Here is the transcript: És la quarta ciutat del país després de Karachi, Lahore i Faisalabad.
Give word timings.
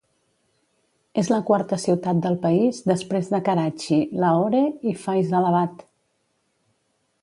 És 1.23 1.29
la 1.33 1.37
quarta 1.49 1.79
ciutat 1.83 2.23
del 2.25 2.39
país 2.47 2.81
després 2.93 3.31
de 3.35 3.43
Karachi, 3.51 4.03
Lahore 4.25 4.67
i 4.95 4.99
Faisalabad. 5.07 5.89